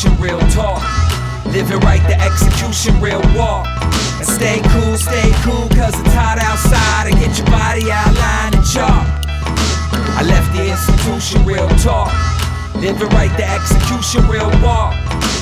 [0.00, 0.82] institution, real talk.
[1.46, 3.66] Living right, the execution, real walk.
[4.18, 7.08] And stay cool, stay cool, cause it's hot outside.
[7.10, 8.64] And get your body outlined and.
[10.16, 12.12] I left the institution, real talk.
[12.76, 14.94] Living right, the execution, real walk.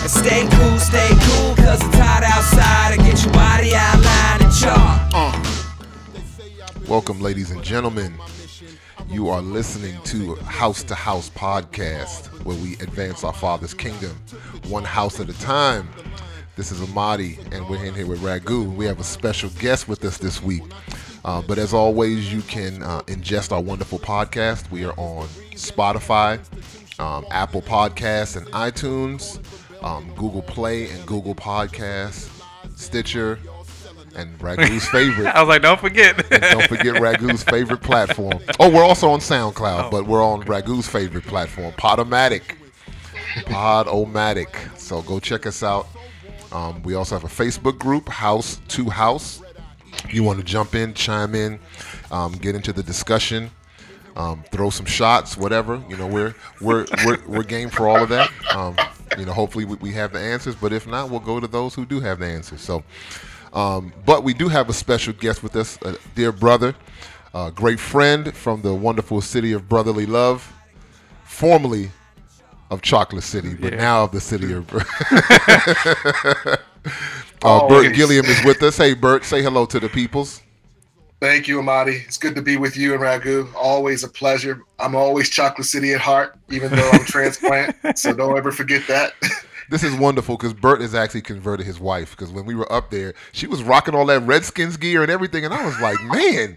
[0.02, 2.95] And stay cool, stay cool, cause it's hot outside.
[2.95, 4.98] And get your body outlined and chalk.
[6.88, 8.14] Welcome, ladies and gentlemen.
[9.11, 14.14] You are listening to House to House podcast, where we advance our Father's kingdom
[14.68, 15.89] one house at a time.
[16.57, 18.71] This is Amadi, and we're in here with Ragu.
[18.75, 20.63] We have a special guest with us this week.
[21.25, 24.71] Uh, but as always, you can uh, ingest our wonderful podcast.
[24.71, 26.38] We are on Spotify,
[27.00, 29.40] um, Apple Podcasts, and iTunes,
[29.82, 32.28] um, Google Play and Google Podcasts,
[32.77, 33.38] Stitcher,
[34.17, 35.27] and Ragu's favorite.
[35.34, 36.16] I was like, don't forget.
[36.30, 38.41] Don't forget Ragu's favorite platform.
[38.58, 42.56] Oh, we're also on SoundCloud, but we're on Ragu's favorite platform, Podomatic.
[43.44, 44.78] Podomatic.
[44.78, 45.86] So go check us out.
[46.52, 49.42] Um, we also have a Facebook group, House to House.
[50.05, 51.58] If you want to jump in, chime in,
[52.11, 53.50] um, get into the discussion,
[54.16, 55.83] um, throw some shots, whatever.
[55.88, 58.30] You know, we're we're we're, we're game for all of that.
[58.55, 58.77] Um,
[59.18, 61.74] you know, hopefully we, we have the answers, but if not, we'll go to those
[61.74, 62.61] who do have the answers.
[62.61, 62.83] So.
[63.52, 66.74] Um, but we do have a special guest with us, a dear brother,
[67.34, 70.52] a great friend from the wonderful city of brotherly love,
[71.24, 71.90] formerly
[72.70, 73.78] of Chocolate City, but Yeah.
[73.78, 74.66] now of the city of.
[77.42, 78.77] uh, Bert Gilliam is with us.
[78.77, 80.42] Hey, Bert, say hello to the peoples.
[81.20, 82.00] Thank you, Amadi.
[82.06, 83.52] It's good to be with you and Ragu.
[83.55, 84.62] Always a pleasure.
[84.78, 87.74] I'm always Chocolate City at heart, even though I'm transplant.
[87.98, 89.14] so don't ever forget that.
[89.70, 92.16] This is wonderful because Bert has actually converted his wife.
[92.16, 95.44] Because when we were up there, she was rocking all that Redskins gear and everything,
[95.44, 96.56] and I was like, man,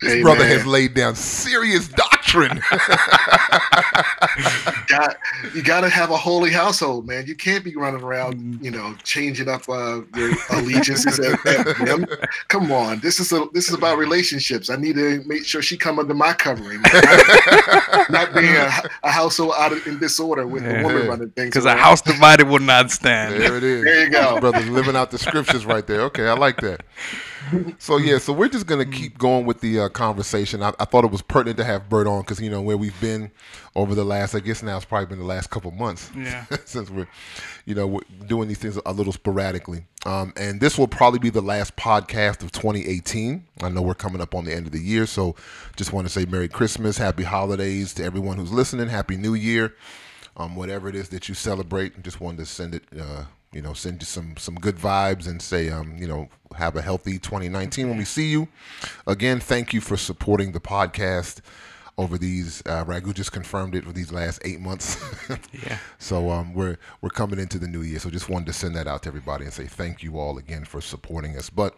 [0.00, 2.62] this brother has laid down serious doctrine.
[4.86, 5.16] got,
[5.54, 7.26] you got to have a holy household, man.
[7.26, 12.28] You can't be running around, you know, changing up uh, your allegiances at, at.
[12.48, 14.70] Come on, this is a this is about relationships.
[14.70, 18.70] I need to make sure she come under my covering, not, not being a,
[19.02, 21.50] a household out of, in disorder with a woman running things.
[21.50, 23.40] Because a house divided will not stand.
[23.40, 23.84] There it is.
[23.90, 24.38] There you go.
[24.40, 26.02] Brother's living out the scriptures right there.
[26.02, 26.82] Okay, I like that.
[27.78, 30.62] So yeah, so we're just gonna keep going with the uh, conversation.
[30.62, 32.98] I, I thought it was pertinent to have Bert on because you know where we've
[33.00, 33.30] been
[33.74, 34.34] over the last.
[34.34, 36.10] I guess now it's probably been the last couple months.
[36.16, 36.44] Yeah.
[36.64, 37.08] since we're,
[37.66, 39.84] you know, we're doing these things a little sporadically.
[40.06, 43.44] Um, and this will probably be the last podcast of 2018.
[43.62, 45.36] I know we're coming up on the end of the year, so
[45.76, 48.88] just want to say Merry Christmas, Happy Holidays to everyone who's listening.
[48.88, 49.74] Happy New Year
[50.36, 52.02] um, whatever it is that you celebrate.
[52.02, 55.42] Just wanted to send it, uh, you know, send you some some good vibes and
[55.42, 58.48] say, um, you know, have a healthy 2019 when we see you.
[59.06, 61.40] Again, thank you for supporting the podcast
[61.98, 62.62] over these.
[62.64, 64.96] Uh, Ragu just confirmed it for these last eight months.
[65.66, 65.78] Yeah.
[65.98, 67.98] So um, we're we're coming into the new year.
[67.98, 70.64] So just wanted to send that out to everybody and say thank you all again
[70.64, 71.50] for supporting us.
[71.50, 71.76] But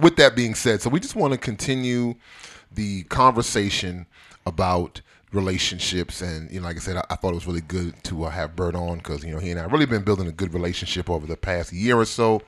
[0.00, 2.14] with that being said, so we just want to continue
[2.72, 4.06] the conversation
[4.46, 5.00] about
[5.32, 8.24] relationships and you know like i said i, I thought it was really good to
[8.24, 10.52] uh, have bert on because you know he and i really been building a good
[10.52, 12.42] relationship over the past year or so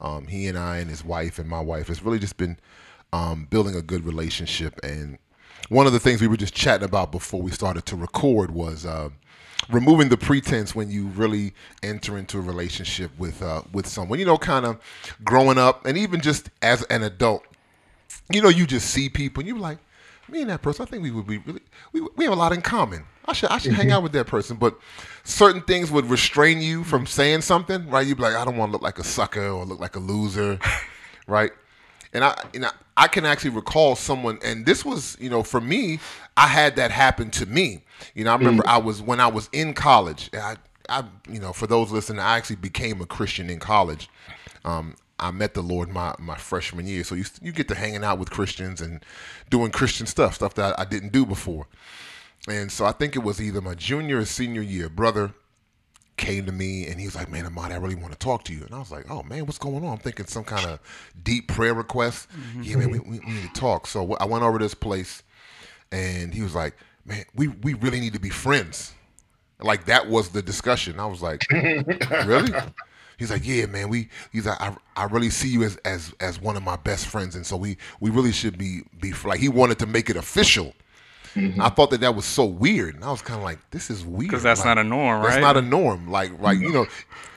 [0.00, 2.58] um, he and i and his wife and my wife has really just been
[3.12, 5.18] um, building a good relationship and
[5.68, 8.86] one of the things we were just chatting about before we started to record was
[8.86, 9.08] uh,
[9.68, 14.18] removing the pretense when you really enter into a relationship with uh, with someone.
[14.18, 14.78] You know, kind of
[15.24, 17.42] growing up, and even just as an adult,
[18.32, 19.78] you know, you just see people, and you're like,
[20.28, 22.52] me and that person, I think we would be really, we, we have a lot
[22.52, 23.04] in common.
[23.28, 24.78] I should I should hang out with that person, but
[25.24, 28.06] certain things would restrain you from saying something, right?
[28.06, 29.98] You'd be like, I don't want to look like a sucker or look like a
[29.98, 30.58] loser,
[31.26, 31.50] right?
[32.12, 35.60] And I, you know, I can actually recall someone, and this was, you know, for
[35.60, 35.98] me,
[36.36, 37.82] I had that happen to me.
[38.14, 40.30] You know, I remember I was when I was in college.
[40.32, 40.56] I,
[40.88, 44.08] I, you know, for those listening, I actually became a Christian in college.
[44.64, 48.04] Um, I met the Lord my, my freshman year, so you you get to hanging
[48.04, 49.04] out with Christians and
[49.48, 51.66] doing Christian stuff, stuff that I didn't do before.
[52.48, 54.88] And so I think it was either my junior or senior year.
[54.88, 55.32] Brother
[56.16, 58.52] came to me and he was like, "Man, Amadi, I really want to talk to
[58.52, 60.80] you." And I was like, "Oh man, what's going on?" I'm thinking some kind of
[61.22, 62.28] deep prayer request.
[62.30, 62.62] Mm-hmm.
[62.62, 63.86] Yeah, man, we, we, we need to talk.
[63.86, 65.22] So I went over to this place,
[65.90, 66.74] and he was like,
[67.04, 68.92] "Man, we we really need to be friends."
[69.60, 71.00] Like that was the discussion.
[71.00, 72.52] I was like, "Really?"
[73.18, 73.88] He's like, "Yeah, man.
[73.88, 77.06] We." He's like, "I, I really see you as as as one of my best
[77.06, 80.16] friends, and so we we really should be be like." He wanted to make it
[80.16, 80.74] official.
[81.34, 81.60] Mm-hmm.
[81.60, 84.04] I thought that that was so weird, and I was kind of like, "This is
[84.04, 86.10] weird." Because that's Like, not a norm, that's not a norm.
[86.10, 86.74] Like, like you mm-hmm.
[86.74, 86.86] know.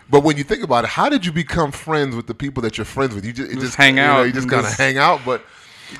[0.09, 2.77] But when you think about it, how did you become friends with the people that
[2.77, 3.25] you're friends with?
[3.25, 4.97] You just, it Just just hang you know, out you just and kind of hang
[4.97, 5.21] out.
[5.23, 5.43] But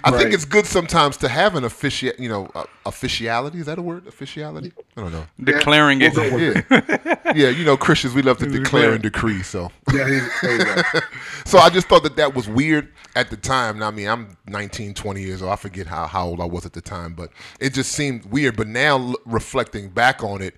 [0.04, 3.60] I think it's good sometimes to have an official, you know, uh, officiality.
[3.60, 4.08] Is that a word?
[4.08, 4.72] Officiality?
[4.96, 5.26] I don't know.
[5.44, 6.16] Declaring it.
[6.16, 7.50] We'll go with Yeah, yeah.
[7.50, 9.42] You know, Christians we love to declare and decree.
[9.44, 11.00] So, Yeah, there there you go.
[11.46, 13.80] so I just thought that that was weird at the time.
[13.80, 15.52] Now, I mean, I'm 19, 20 years old.
[15.52, 18.56] I forget how, how old I was at the time, but it just seemed weird.
[18.58, 20.56] But now, l- reflecting back on it,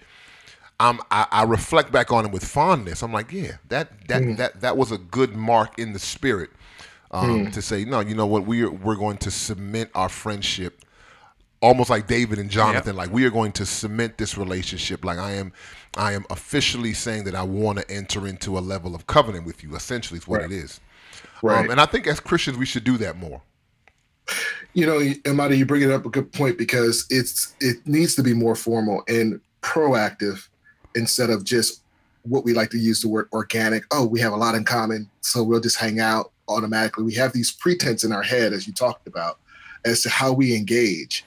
[0.79, 3.03] I'm, I, I reflect back on it with fondness.
[3.03, 6.49] I'm like, yeah, that that that that was a good mark in the spirit
[7.11, 10.83] um, to say, no, you know what, we're we're going to cement our friendship,
[11.61, 12.95] almost like David and Jonathan.
[12.95, 15.03] Like we are going to cement this relationship.
[15.05, 15.51] Like I am,
[15.97, 19.63] I am officially saying that I want to enter into a level of covenant with
[19.63, 19.75] you.
[19.75, 20.51] Essentially, is what Right.
[20.51, 20.79] it is.
[21.43, 21.65] Right.
[21.65, 23.41] Um, and I think as Christians, we should do that more.
[24.73, 28.23] you know, Amadi, you bring it up a good point because it's it needs to
[28.23, 30.47] be more formal and proactive
[30.95, 31.81] instead of just
[32.23, 33.83] what we like to use the word organic.
[33.91, 37.03] Oh, we have a lot in common, so we'll just hang out automatically.
[37.03, 39.39] We have these pretense in our head, as you talked about,
[39.85, 41.25] as to how we engage,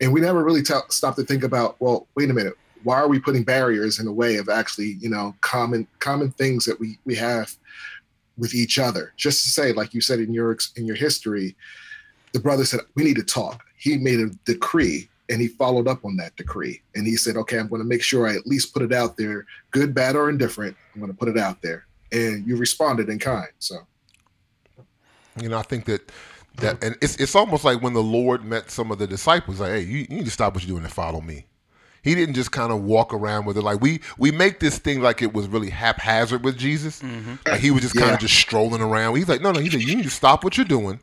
[0.00, 1.76] and we never really ta- stop to think about.
[1.80, 2.54] Well, wait a minute.
[2.82, 6.64] Why are we putting barriers in the way of actually, you know, common common things
[6.64, 7.54] that we we have
[8.36, 9.12] with each other?
[9.16, 11.54] Just to say, like you said in your in your history,
[12.32, 13.64] the brother said, We need to talk.
[13.76, 16.82] He made a decree and he followed up on that decree.
[16.94, 19.16] And he said, Okay, I'm going to make sure I at least put it out
[19.16, 20.76] there, good, bad, or indifferent.
[20.94, 21.84] I'm going to put it out there.
[22.10, 23.48] And you responded in kind.
[23.58, 23.76] So,
[25.40, 26.10] You know, I think that
[26.56, 29.70] that, and it's it's almost like when the Lord met some of the disciples, like,
[29.70, 31.46] hey, you, you need to stop what you're doing and follow me.
[32.02, 33.62] He didn't just kind of walk around with it.
[33.62, 37.00] Like we we make this thing like it was really haphazard with Jesus.
[37.00, 37.34] Mm-hmm.
[37.46, 38.14] Like he was just kind Yeah.
[38.14, 39.16] of just strolling around.
[39.16, 39.60] He's like, no, no.
[39.60, 40.98] He said, you need to stop what you're doing,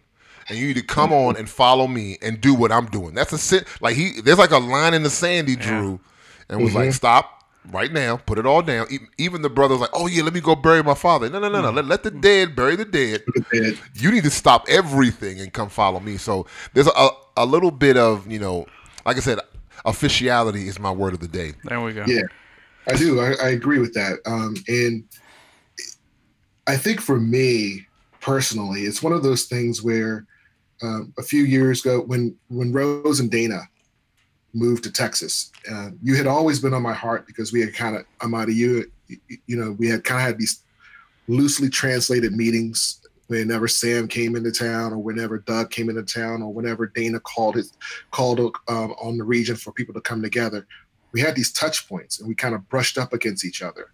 [0.50, 3.16] and you need to come on and follow me and do what I'm doing.
[3.16, 3.64] That's a sin.
[3.82, 6.00] Like he, there's like a line in the sand he drew,
[6.50, 6.80] and was mm-hmm.
[6.80, 7.39] like, stop
[7.72, 8.88] right now, put it all down.
[8.90, 11.30] E- Even the brothers like, oh yeah, let me go bury my father.
[11.30, 11.72] No, no, no, no.
[11.72, 13.24] Let, let the dead bury the dead
[13.96, 16.18] you need to stop everything and come follow me.
[16.18, 18.66] So there's a, a little bit of, you know,
[19.06, 19.40] like I said,
[19.86, 21.54] officiality is my word of the day.
[21.64, 22.06] There we go.
[22.08, 22.22] yeah,
[22.88, 23.20] I do.
[23.20, 24.20] I, I agree with that.
[24.26, 25.04] Um, and
[26.68, 27.88] I think for me
[28.22, 30.26] personally, it's one of those things where
[30.82, 33.62] um, a few years ago, when when Rose and Dana
[34.54, 37.96] moved to Texas, uh, you had always been on my heart because we had kind
[37.96, 38.92] of Amadi, you
[39.48, 40.64] you know, we had kind of had these
[41.28, 46.52] loosely translated meetings whenever Sam came into town, or whenever Doug came into town, or
[46.52, 47.74] whenever Dana called his
[48.12, 50.68] called um, on the region for people to come together.
[51.12, 53.92] We had these touch points, and we kind of brushed up against each other.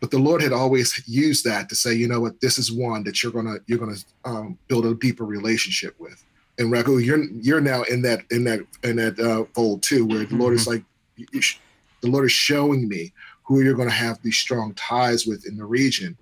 [0.00, 3.04] But the Lord had always used that to say, you know what, this is one
[3.04, 6.24] that you're gonna you're gonna um, build a deeper relationship with.
[6.60, 10.26] And Ragu, you're you're now in that in that in that uh, fold too, where
[10.26, 10.84] the Lord is like,
[11.16, 11.58] you sh-
[12.02, 13.14] the Lord is showing me
[13.44, 16.18] who you're going to have these strong ties with in the region,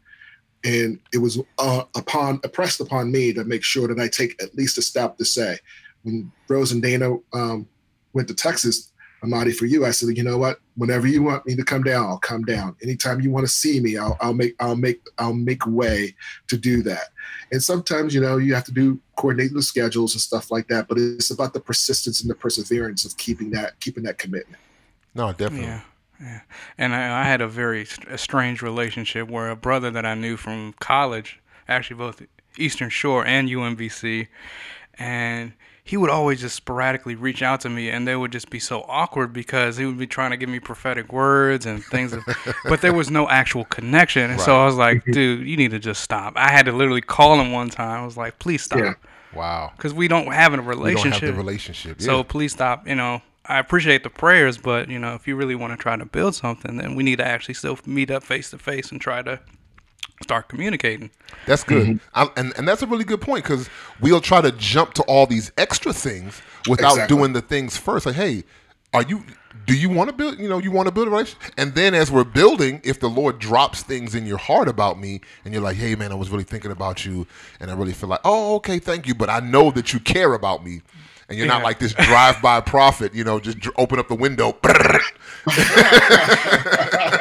[0.62, 4.54] and it was uh, upon pressed upon me to make sure that I take at
[4.54, 5.58] least a step to say,
[6.04, 7.66] when Rose and Dana um,
[8.12, 8.92] went to Texas,
[9.22, 10.60] Amadi, for you, I said, you know what?
[10.76, 12.76] Whenever you want me to come down, I'll come down.
[12.82, 16.14] Anytime you want to see me, I'll, I'll make I'll make I'll make way
[16.46, 17.08] to do that.
[17.50, 20.86] And sometimes, you know, you have to do coordinate the schedules and stuff like that.
[20.86, 24.60] But it's about the persistence and the perseverance of keeping that keeping that commitment.
[25.14, 25.66] No, definitely.
[25.66, 25.80] Yeah,
[26.20, 26.40] yeah.
[26.76, 30.14] And I, I had a very st- a strange relationship where a brother that I
[30.14, 32.22] knew from college, actually both
[32.56, 34.28] Eastern Shore and UMBC,
[34.96, 35.54] and
[35.88, 38.82] he would always just sporadically reach out to me, and they would just be so
[38.88, 42.14] awkward because he would be trying to give me prophetic words and things,
[42.64, 44.30] but there was no actual connection.
[44.30, 46.34] And so I was like, dude, you need to just stop.
[46.36, 48.02] I had to literally call him one time.
[48.02, 48.92] I was like, please stop, Yeah.
[49.34, 49.72] Wow.
[49.76, 51.04] because we don't have a relationship.
[51.04, 52.02] We don't have the relationship.
[52.02, 52.86] So please stop.
[52.86, 55.96] You know, I appreciate the prayers, but you know, if you really want to try
[55.96, 59.00] to build something, then we need to actually still meet up face to face and
[59.00, 59.40] try to
[60.22, 61.10] start communicating.
[61.46, 61.86] That's good.
[61.86, 61.96] Mm-hmm.
[62.14, 63.68] I, and, and that's a really good point because
[64.00, 67.16] we'll try to jump to all these extra things without Exactly.
[67.16, 68.06] doing the things first.
[68.06, 68.44] Like, hey,
[68.92, 69.24] are you
[69.66, 71.94] do you want to build you know you want to build a relationship and then
[71.94, 75.62] as we're building if the lord drops things in your heart about me and you're
[75.62, 77.26] like hey man i was really thinking about you
[77.60, 80.32] and i really feel like oh okay thank you but i know that you care
[80.32, 80.80] about me
[81.28, 84.52] and you're not like this drive-by prophet you know just open up the window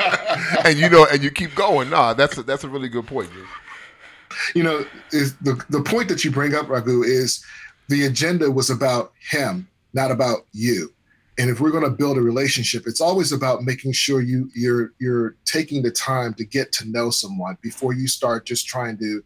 [0.66, 3.32] and you know and you keep going nah that's a, that's a really good point
[3.34, 3.46] dude.
[4.56, 7.44] you know, is the the point that you bring up, Ragu, is
[7.90, 10.92] the agenda was about him, not about you.
[11.40, 14.94] And if we're going to build a relationship, it's always about making sure you you're
[15.00, 19.24] you're taking the time to get to know someone before you start just trying to,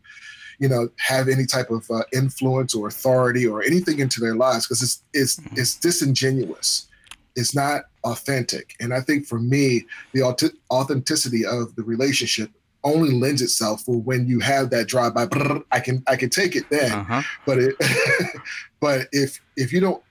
[0.59, 4.67] you know, have any type of uh, influence or authority or anything into their lives
[4.67, 6.87] because it's it's it's disingenuous.
[7.35, 8.75] It's not authentic.
[8.79, 12.51] And I think for me, the aut- authenticity of the relationship
[12.83, 15.27] only lends itself for when you have that drive by.
[15.71, 17.21] I can I can take it then, uh-huh.
[17.45, 17.75] but it,
[18.79, 20.03] but if if you don't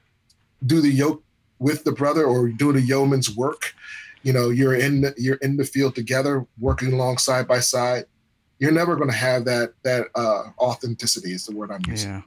[0.67, 1.23] do the yoke
[1.59, 3.75] with the brother or do the yeoman's work,
[4.23, 8.05] you know you're in the, you're in the field together, working along side by side.
[8.59, 11.33] You're never going to have that that uh, authenticity.
[11.33, 12.11] Is the word I'm using.
[12.11, 12.23] Yeah.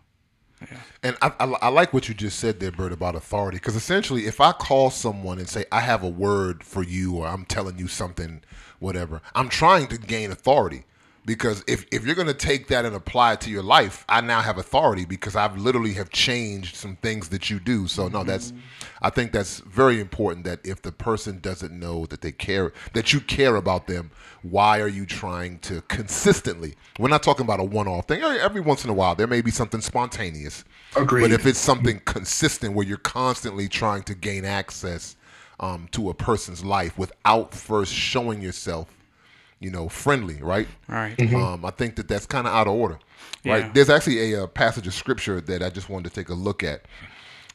[0.72, 0.77] Yeah.
[1.03, 3.58] And I, I, I, like what you just said there, Bert, about authority.
[3.58, 7.27] Because essentially, if I call someone and say, I have a word for you, or
[7.27, 8.41] I'm telling you something
[8.79, 9.22] whatever.
[9.34, 10.84] I'm trying to gain authority
[11.25, 14.20] because if, if you're going to take that and apply it to your life i
[14.22, 17.88] now have authority because i've literally have changed some things that you do.
[17.88, 18.53] So no that's
[19.01, 23.13] i think that's very important that if the person doesn't know that they care that
[23.13, 24.12] you care about them
[24.42, 28.22] why are you trying to consistently we're not talking about a one-off thing.
[28.22, 30.63] Every once in a while there may be something spontaneous.
[30.96, 31.22] Agreed.
[31.24, 35.15] but if it's something consistent where you're constantly trying to gain access
[35.60, 38.88] um, to a person's life without first showing yourself,
[39.63, 40.67] you know, friendly, right?
[40.88, 41.15] Right.
[41.17, 41.36] Mm-hmm.
[41.36, 43.00] Um, I think that that's kind of out of order,
[43.46, 43.65] right?
[43.65, 43.72] Yeah.
[43.74, 46.34] There's actually a, a, uh, passage of scripture that I just wanted to take a
[46.34, 46.86] look at,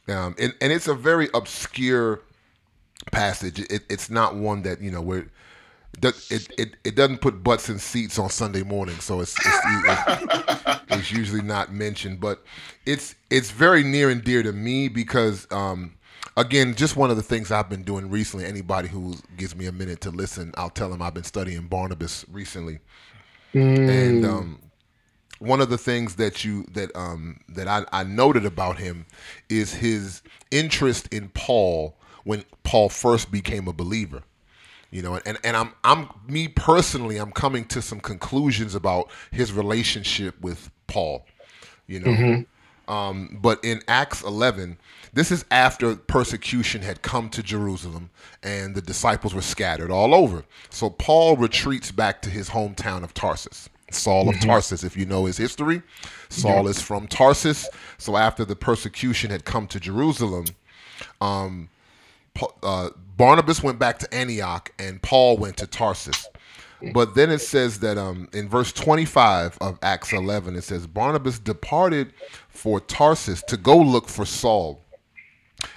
[0.08, 2.20] um, and and it's a very obscure
[3.12, 3.60] passage.
[3.60, 5.26] It, it's not one that you know where.
[6.00, 10.80] It, it, it doesn't put butts in seats on Sunday morning, so it's it's, it's,
[10.90, 12.20] it's usually not mentioned.
[12.20, 12.44] But
[12.86, 15.94] it's it's very near and dear to me because um,
[16.36, 18.44] again, just one of the things I've been doing recently.
[18.46, 22.24] Anybody who gives me a minute to listen, I'll tell them I've been studying Barnabas
[22.30, 22.80] recently,
[23.54, 23.88] mm.
[23.88, 24.60] and um,
[25.38, 29.06] one of the things that you that um, that I, I noted about him
[29.48, 34.22] is his interest in Paul when Paul first became a believer
[34.90, 39.52] you know and, and i'm i'm me personally i'm coming to some conclusions about his
[39.52, 41.26] relationship with paul
[41.86, 42.42] you know mm-hmm.
[42.88, 44.78] Um, but in acts 11
[45.12, 48.10] this is after persecution had come to Jerusalem
[48.42, 50.44] and the disciples were scattered all over.
[50.70, 53.68] So Paul retreats back to his hometown of Tarsus.
[53.90, 54.48] Saul of mm-hmm.
[54.48, 55.82] Tarsus, if you know his history.
[56.28, 56.70] Saul yeah.
[56.70, 57.68] is from Tarsus.
[57.96, 60.44] So after the persecution had come to Jerusalem,
[61.20, 61.70] um,
[62.62, 66.28] uh, Barnabas went back to Antioch and Paul went to Tarsus.
[66.92, 71.38] But then it says that um, in verse 25 of Acts 11, it says, Barnabas
[71.38, 72.12] departed
[72.48, 74.84] for Tarsus to go look for Saul.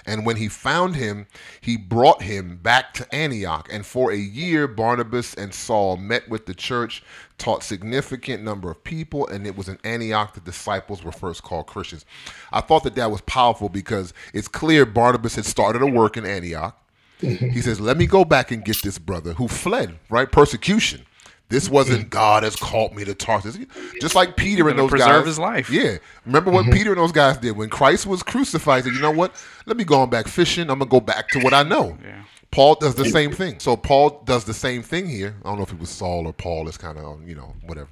[0.06, 1.26] And when he found him,
[1.60, 3.68] he brought him back to Antioch.
[3.72, 7.02] And for a year, Barnabas and Saul met with the church,
[7.36, 11.66] taught significant number of people, and it was in Antioch the disciples were first called
[11.66, 12.04] Christians.
[12.52, 16.24] I thought that that was powerful because it's clear Barnabas had started a work in
[16.26, 16.78] Antioch.
[17.22, 21.06] He says, "Let me go back and get this brother who fled right persecution."
[21.52, 23.58] This wasn't God has called me to Tarsus.
[24.00, 25.26] Just like Peter and those preserve guys.
[25.26, 25.68] his life.
[25.68, 25.98] Yeah.
[26.24, 26.72] Remember what mm-hmm.
[26.72, 28.84] Peter and those guys did when Christ was crucified?
[28.84, 29.34] Said, you know what?
[29.66, 30.70] Let me go on back fishing.
[30.70, 31.98] I'm gonna go back to what I know.
[32.02, 32.22] Yeah.
[32.52, 33.60] Paul does the same thing.
[33.60, 35.34] So Paul does the same thing here.
[35.44, 36.68] I don't know if it was Saul or Paul.
[36.68, 37.90] It's kind of you know whatever.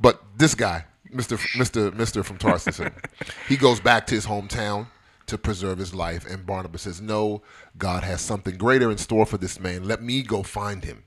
[0.00, 2.80] But this guy, Mister Mister Mister from Tarsus,
[3.48, 4.88] he goes back to his hometown
[5.30, 6.26] to preserve his life.
[6.26, 7.42] And Barnabas says, "No,
[7.78, 9.84] God has something greater in store for this man.
[9.84, 11.04] Let me go find him."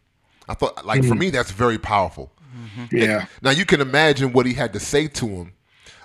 [0.47, 1.09] I thought, like, mm-hmm.
[1.09, 2.31] for me, that's very powerful.
[2.55, 2.97] Mm-hmm.
[2.97, 3.19] Yeah.
[3.19, 5.53] And now you can imagine what he had to say to him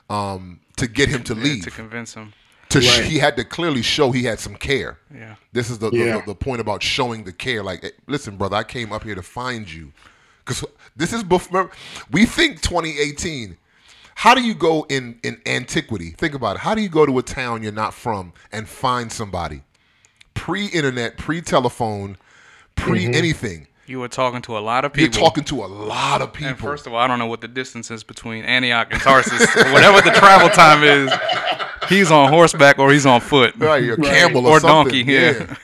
[0.08, 1.64] um, to get him to leave.
[1.64, 2.32] to convince him.
[2.70, 2.86] To right.
[2.86, 4.98] sh- he had to clearly show he had some care.
[5.12, 5.36] Yeah.
[5.52, 6.18] This is the, yeah.
[6.18, 7.62] the, the, point about showing the care.
[7.62, 9.92] Like, hey, listen, brother, I came up here to find you.
[10.44, 10.64] Because
[10.96, 11.70] this is before,
[12.10, 13.56] we think 2018.
[14.18, 16.10] How do you go in, in antiquity?
[16.10, 16.58] Think about it.
[16.58, 19.62] How do you go to a town you're not from and find somebody?
[20.34, 22.16] Pre internet, pre telephone,
[22.74, 23.60] pre anything.
[23.60, 23.92] Mm-hmm.
[23.92, 25.14] You were talking to a lot of people.
[25.14, 26.48] You're talking to a lot of people.
[26.48, 29.38] And first of all, I don't know what the distance is between Antioch and Tarsus.
[29.54, 31.12] Whatever the travel time is,
[31.88, 33.54] he's on horseback or he's on foot.
[33.56, 35.04] Right, a camel or, or donkey.
[35.06, 35.46] Yeah.
[35.46, 35.56] yeah.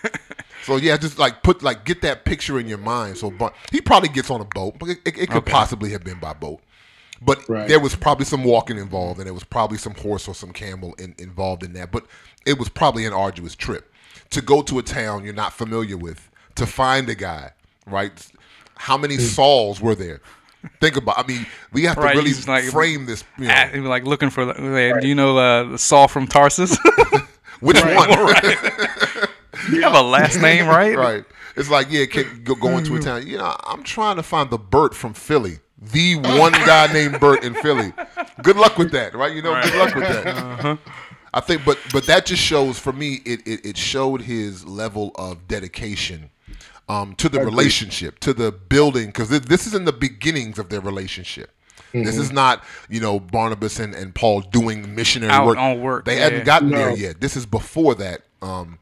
[0.63, 3.19] so yeah, just like put like get that picture in your mind.
[3.19, 5.51] So, but he probably gets on a boat, but it, it, it could okay.
[5.51, 6.61] possibly have been by boat.
[7.25, 7.69] But right.
[7.69, 10.95] there was probably some walking involved, and there was probably some horse or some camel
[10.99, 11.90] in, involved in that.
[11.90, 12.07] But
[12.45, 13.93] it was probably an arduous trip
[14.31, 17.52] to go to a town you're not familiar with to find a guy
[17.87, 18.12] right?
[18.76, 20.21] How many Sauls were there?
[20.81, 21.19] Think about.
[21.19, 23.23] I mean, we have to really like, frame this.
[23.38, 23.52] You know.
[23.52, 24.47] at, like looking for.
[24.47, 25.00] Like, right.
[25.00, 26.78] Do you know uh, Saul from Tarsus?
[27.61, 27.97] Which right.
[27.97, 28.09] one?
[28.09, 29.28] Right.
[29.71, 30.97] you have a last name, right?
[30.97, 31.25] Right.
[31.57, 33.26] It's like yeah, can go, go into a town.
[33.26, 35.59] You know, I'm trying to find the Bert from Philly.
[35.93, 37.93] The one guy named Bert in Philly.
[38.43, 39.35] Good luck with that, right?
[39.35, 40.26] You know, good luck with that.
[40.26, 40.76] Uh-huh.
[41.33, 43.21] I think, but but that just shows for me.
[43.25, 46.31] It, it it showed his level of dedication
[46.88, 50.81] um, to the relationship, to the building, because this is in the beginnings of their
[50.81, 51.50] relationship.
[51.88, 52.05] Mm-hmm.
[52.05, 52.37] This is mm-hmm.
[52.37, 55.59] not, you know, Barnabas and, and Paul doing missionary Out work.
[55.59, 56.05] On work.
[56.05, 56.25] They yeah.
[56.25, 56.76] hadn't gotten no.
[56.76, 57.21] there yet.
[57.21, 58.23] This is before that.
[58.43, 58.79] Um,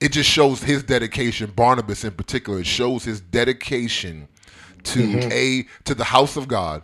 [0.00, 2.60] it just shows his dedication, Barnabas in particular.
[2.60, 4.28] It shows his dedication
[4.84, 6.82] to a to the house of God.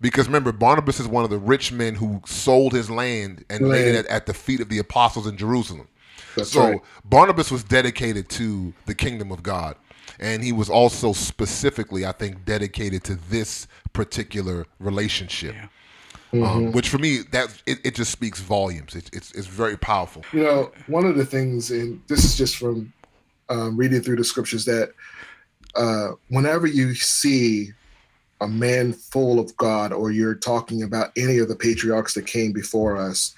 [0.00, 3.94] Because remember, Barnabas is one of the rich men who sold his land and laid
[3.94, 5.88] it at, at the feet of the apostles in Jerusalem.
[6.36, 6.80] That's so right.
[7.04, 9.76] Barnabas was dedicated to the kingdom of God.
[10.20, 15.54] And he was also specifically, I think, dedicated to this particular relationship.
[16.32, 16.42] Mm-hmm.
[16.44, 18.94] Um, which for me, that it, it just speaks volumes.
[18.94, 20.24] It, it's it's very powerful.
[20.32, 22.92] You know, one of the things, and this is just from
[23.48, 24.90] um, reading through the scriptures, that
[25.76, 27.70] uh, whenever you see
[28.40, 32.52] a man full of God, or you're talking about any of the patriarchs that came
[32.52, 33.34] before us,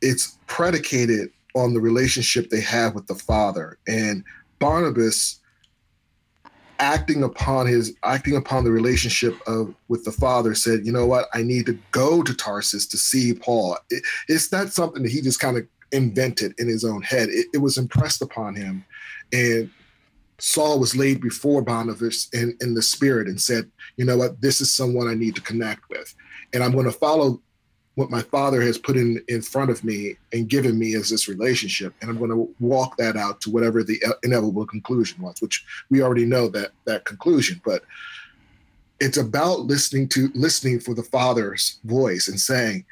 [0.00, 3.78] it's predicated on the relationship they have with the Father.
[3.86, 4.24] And
[4.58, 5.40] Barnabas
[6.82, 11.28] acting upon his acting upon the relationship of with the father said you know what?
[11.32, 13.78] I need to go to tarsus to see paul.
[13.88, 17.28] It, it's not something that he just kind of invented in his own head.
[17.28, 18.84] It, it was impressed upon him.
[19.32, 19.70] And
[20.42, 24.40] saul was laid before barnabas in, in the spirit and said you know what?
[24.40, 26.14] This is someone i need to connect with.
[26.52, 27.40] And i'm going to follow
[27.94, 31.28] what my father has put in in front of me and given me as this
[31.28, 31.94] relationship.
[32.00, 36.02] And i'm going to walk that out to whatever the inevitable conclusion was which we
[36.02, 37.60] already know that that conclusion.
[37.64, 37.82] But
[38.98, 42.84] it's about listening to listening for the father's voice and saying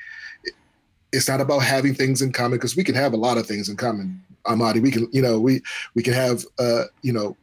[1.12, 3.68] it's not about having things in common because we can have a lot of things
[3.68, 5.60] in common amadi we can you know we
[5.94, 7.36] we can have uh you know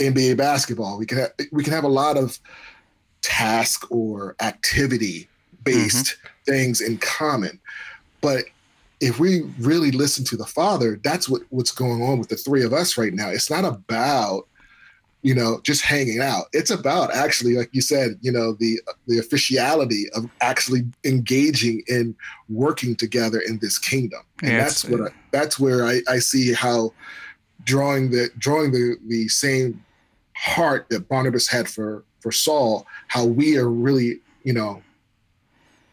[0.00, 0.98] nba basketball.
[0.98, 2.38] We can have we can have a lot of
[3.22, 5.28] task or activity
[5.62, 6.16] based
[6.46, 7.60] things in common.
[8.20, 8.44] But
[9.00, 12.64] if we really listen to the father that's what what's going on with the three
[12.64, 13.28] of us right now.
[13.28, 14.46] It's not about
[15.22, 16.46] you know just hanging out.
[16.52, 22.14] It's about actually like you said you know the the officiality of actually engaging in
[22.48, 24.20] working together in this kingdom.
[24.42, 26.92] And Yeah, that's what I, that's where I, I see how
[27.64, 29.84] drawing the drawing the the same
[30.36, 34.82] heart that barnabas had for for saul how we are really you know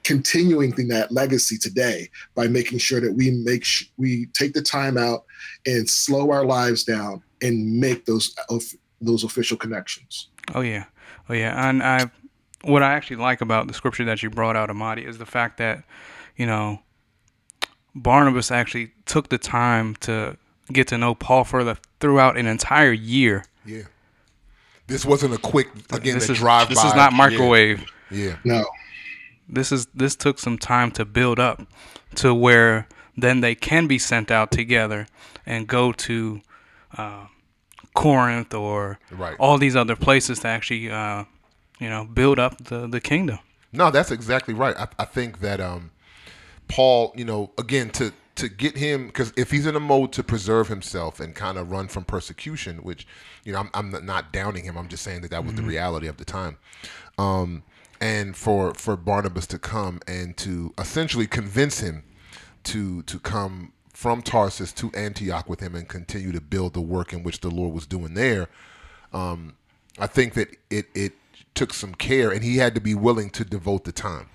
[0.03, 4.97] continuing that legacy today by making sure that we make sh- we take the time
[4.97, 5.25] out
[5.65, 8.63] and slow our lives down and make those of
[9.01, 10.27] those official connections.
[10.55, 10.85] Oh yeah,
[11.29, 11.69] oh yeah.
[11.69, 12.09] And I,
[12.63, 15.57] what I actually like about the scripture that you brought out, Amadi, is the fact
[15.57, 15.83] that,
[16.35, 16.79] you know,
[17.95, 20.37] Barnabas actually took the time to
[20.71, 23.45] get to know Paul further throughout an entire year.
[23.65, 23.83] Yeah.
[24.87, 26.87] This wasn't a quick again this the is drive this by.
[26.89, 27.17] is not Yeah.
[27.17, 27.85] microwave.
[28.09, 28.37] Yeah.
[28.43, 28.65] No,
[29.49, 31.67] This is this took some time to build up
[32.15, 35.07] to where then they can be sent out together
[35.45, 36.41] and go to
[36.97, 37.25] uh,
[37.97, 39.35] Corinth or Right.
[39.39, 41.23] all these other places to actually uh,
[41.79, 43.39] you know build up the the kingdom.
[43.73, 44.75] No, that's exactly right.
[44.77, 45.91] I, I think that um,
[46.67, 50.23] Paul, you know, again to to get him because if he's in a mode to
[50.23, 53.07] preserve himself and kind of run from persecution, which
[53.43, 54.77] you know I'm, I'm not downing him.
[54.77, 56.57] I'm just saying that that was the reality of the time.
[57.17, 57.63] Um,
[57.99, 62.03] and for for Barnabas to come and to essentially convince him
[62.65, 67.13] to to come from Tarsus to Antioch with him and continue to build the work
[67.13, 68.47] in which the Lord was doing there.
[69.11, 69.55] Um,
[69.97, 71.13] I think that it it
[71.55, 74.27] took some care, and he had to be willing to devote the time.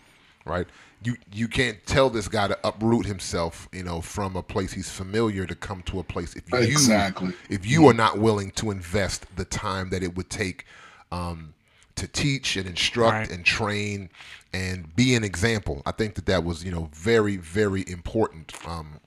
[0.44, 0.66] Right?
[1.04, 4.90] You you can't tell this guy to uproot himself, you know, from a place he's
[4.90, 7.32] familiar to come to a place if you Exactly.
[7.48, 10.64] if you are not willing to invest the time that it would take
[11.12, 11.54] um,
[11.94, 13.30] to teach and instruct Right.
[13.30, 14.10] and train
[14.52, 15.82] and be an example.
[15.86, 18.98] I think that that was you know very very important um,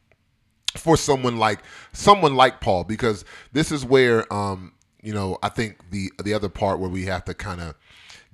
[0.78, 1.60] for someone like
[1.94, 6.50] someone like Paul because this is where um, you know I think the the other
[6.50, 7.76] part where we have to kind of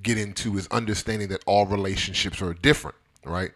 [0.01, 3.51] get into is understanding that all relationships are different, right?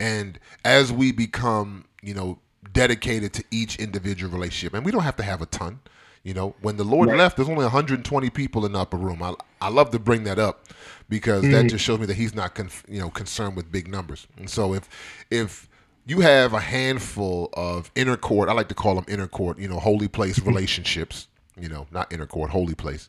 [0.00, 2.38] And as we become you know
[2.72, 5.80] dedicated to each individual relationship, and we don't have to have a ton.
[6.22, 9.22] You know, when the Lord left, there's only 120 people in the upper room.
[9.22, 10.66] I, I love to bring that up
[11.08, 14.26] because that just shows me that He's not, conf, you know, concerned with big numbers.
[14.36, 14.86] And so if
[15.30, 15.69] if
[16.10, 19.68] you have a handful of inner court, I like to call them inner court, you
[19.68, 23.08] know, holy place relationships, you know, not inner court, holy place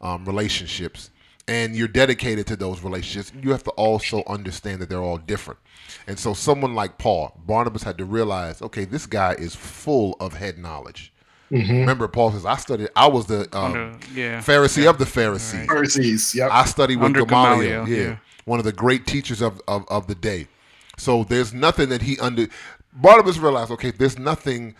[0.00, 1.10] um, relationships,
[1.46, 5.60] and you're dedicated to those relationships, you have to also understand that they're all different.
[6.08, 10.34] And so, someone like Paul, Barnabas had to realize, okay, this guy is full of
[10.34, 11.12] head knowledge.
[11.50, 12.88] Remember, Paul says, "I studied.
[12.96, 14.40] I was the um, Under- yeah.
[14.40, 15.66] Pharisee of the Pharisees.
[15.66, 16.34] Pharisees.
[16.34, 16.50] Yep.
[16.50, 18.16] I studied with Under Gamaliel, Gamaliel, yeah, yeah.
[18.46, 20.48] one of the great teachers of, of, of the day.
[20.96, 22.48] So there's nothing that he under.
[22.92, 24.74] Barnabas realized, okay, there's nothing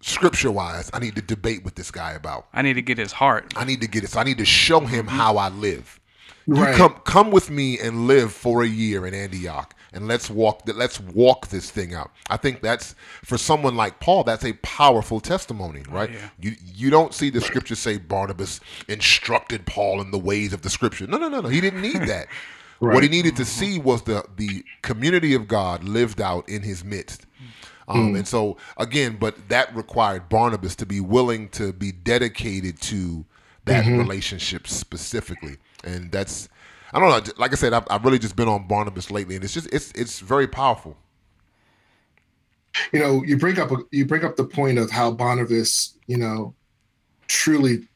[0.00, 2.46] scripture wise I need to debate with this guy about.
[2.52, 3.52] I need to get his heart.
[3.56, 4.10] I need to get it.
[4.10, 5.16] So I need to show him mm-hmm.
[5.16, 6.00] how I live.
[6.46, 10.66] You come come with me and live for a year in Antioch, and let's walk
[10.66, 12.10] th- let's walk this thing out.
[12.30, 16.10] I think that's for someone like Paul, that's a powerful testimony, oh, right?
[16.10, 16.28] yeah.
[16.40, 20.70] You you don't see the scripture say Barnabas instructed Paul in the ways of the
[20.70, 21.06] scripture.
[21.06, 21.48] No, no, no, no.
[21.48, 22.26] He didn't need that.
[22.90, 23.74] What he needed to mm-hmm.
[23.74, 27.26] see was the the community of God lived out in his midst.
[27.88, 28.18] Um, mm.
[28.18, 33.24] And so again, but that required Barnabas to be willing to be dedicated to
[33.64, 33.98] that mm-hmm.
[33.98, 36.48] relationship specifically, and that's
[36.92, 37.32] I don't know.
[37.38, 39.92] Like I said, I've, I've really just been on Barnabas lately, and it's just it's
[39.92, 40.96] it's very powerful.
[42.92, 46.16] you know you bring up a, you bring up the point of how Barnabas you
[46.16, 46.54] know
[47.28, 47.88] truly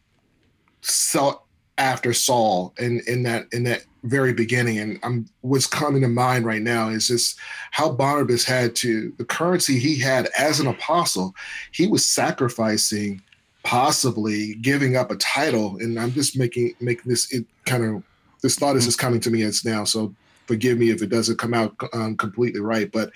[0.80, 1.42] sought
[1.78, 6.44] after Saul in in that in that very beginning and I'm what's coming to mind
[6.46, 7.38] right now is just
[7.70, 11.34] how Barnabas had to the currency he had as an apostle
[11.72, 13.22] he was sacrificing
[13.64, 18.02] possibly giving up a title and I'm just making making this it kind of
[18.42, 18.88] this thought is mm-hmm.
[18.88, 20.14] just coming to me as now so
[20.46, 23.10] forgive me if it doesn't come out um, completely right but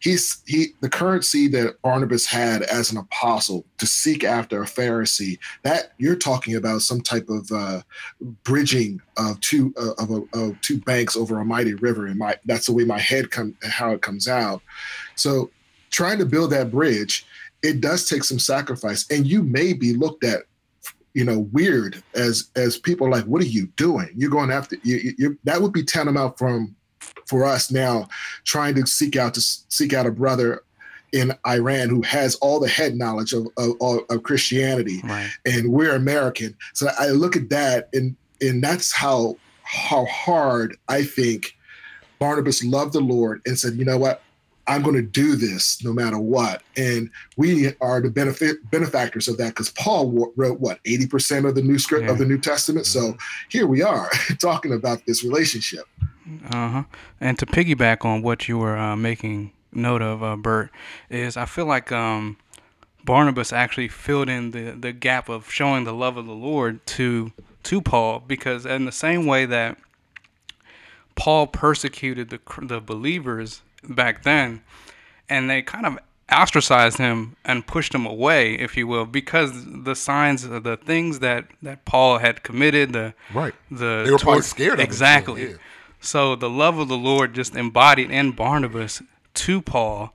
[0.00, 5.38] he's he the currency that barnabas had as an apostle to seek after a pharisee
[5.62, 7.80] that you're talking about some type of uh,
[8.42, 12.36] bridging of two uh, of, a, of two banks over a mighty river and my
[12.44, 14.62] that's the way my head come how it comes out.
[15.14, 15.50] So
[15.90, 17.26] trying to build that bridge
[17.62, 20.42] it does take some sacrifice and you may be looked at
[21.14, 25.14] you know weird as as people like what are you doing you're going after you,
[25.18, 26.74] you, that would be tantamount from
[27.26, 28.06] for us now
[28.44, 30.62] trying to seek out to seek out a brother
[31.12, 35.30] in Iran who has all the head knowledge of, of, of of Christianity Right.
[35.46, 36.56] and we're American.
[36.72, 41.56] So I look at that and and that's how how hard I think
[42.18, 44.22] Barnabas loved the Lord and said, you know what,
[44.66, 46.62] I'm going to do this no matter what.
[46.76, 51.54] And we are the benefit benefactors of that because Paul wa- wrote what 80% of
[51.54, 52.12] the new script Yeah.
[52.12, 52.86] of the New Testament.
[52.86, 53.16] So
[53.48, 54.08] here we are
[54.40, 55.84] talking about this relationship.
[56.50, 56.82] Uh huh.
[57.20, 60.70] And to piggyback on what you were uh, making note of, uh, Bert,
[61.10, 62.38] is I feel like um,
[63.04, 67.32] Barnabas actually filled in the, the gap of showing the love of the Lord to
[67.64, 69.76] to Paul because in the same way that
[71.16, 74.62] Paul persecuted the the believers back then,
[75.28, 75.98] and they kind of
[76.32, 79.50] ostracized him and pushed him away, if you will, because
[79.84, 83.54] the signs, the things that that Paul had committed, the Right.
[83.70, 85.50] the They were probably scared of him, exactly.
[85.50, 85.56] yeah.
[86.00, 89.02] So the love of the Lord just embodied in Barnabas
[89.34, 90.12] to Paul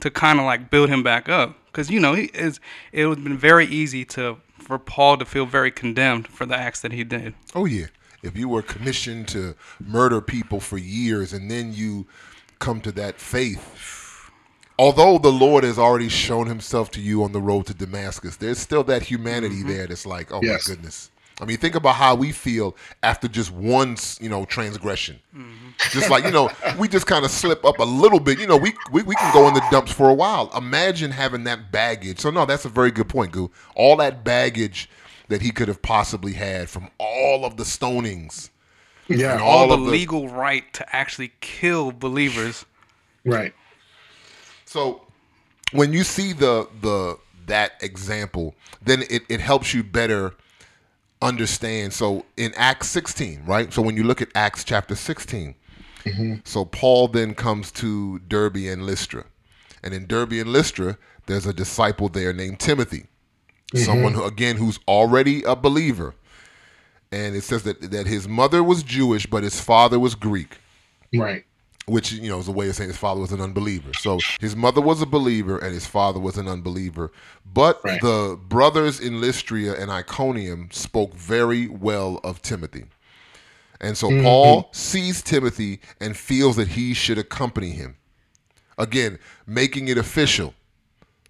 [0.00, 2.60] to kind of like build him back up, because you know he is.
[2.92, 6.56] It would have been very easy to for Paul to feel very condemned for the
[6.56, 7.34] acts that he did.
[7.54, 7.86] Oh yeah.
[8.22, 12.06] If you were commissioned to murder people for years and then you
[12.62, 14.30] come to that faith,
[14.78, 18.58] although the Lord has already shown himself to you on the road to Damascus, there's
[18.58, 19.68] still that humanity mm-hmm.
[19.68, 20.68] there that's like, oh Yes.
[20.68, 21.10] my goodness.
[21.40, 25.18] I mean, think about how we feel after just one, you know, transgression.
[25.34, 25.70] Mm-hmm.
[25.90, 28.38] Just like you know, we just kind of slip up a little bit.
[28.38, 30.52] You know, we, we we can go in the dumps for a while.
[30.56, 32.20] Imagine having that baggage.
[32.20, 33.50] So no, that's a very good point, Goo.
[33.74, 34.88] All that baggage
[35.28, 38.50] that he could have possibly had from all of the stonings.
[39.08, 42.64] Yeah, And All, all the the- legal right to actually kill believers.
[43.24, 43.52] right.
[44.64, 45.02] So
[45.72, 50.32] when you see the the that example, then it, it helps you better
[51.20, 51.92] understand.
[51.92, 53.72] So in Acts 16, right?
[53.72, 55.54] So when you look at Acts chapter 16,
[56.04, 56.34] mm-hmm.
[56.44, 59.24] so Paul then comes to Derbe and Lystra.
[59.82, 63.06] And in Derbe and Lystra, there's a disciple there named Timothy.
[63.74, 63.84] Mm-hmm.
[63.84, 66.14] Someone who again who's already a believer.
[67.12, 70.58] And it says that that his mother was Jewish, but his father was Greek
[71.14, 71.44] Right.
[71.86, 73.92] which you know is a way of saying his father was an unbeliever.
[73.94, 77.12] So his mother was a believer and his father was an unbeliever.
[77.44, 78.00] But Right.
[78.00, 82.86] the brothers in Lystria and Iconium spoke very well of Timothy.
[83.80, 84.22] And so mm-hmm.
[84.22, 87.96] Paul sees Timothy and feels that he should accompany him.
[88.78, 90.54] Again, making it official.